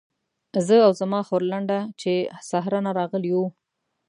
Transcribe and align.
زه 0.67 0.75
او 0.85 0.91
زما 1.01 1.19
خورلنډه 1.27 1.79
چې 2.01 2.11
له 2.31 2.39
صحرا 2.49 2.79
نه 2.85 2.91
راغلې 2.99 3.31
وو. 3.35 3.45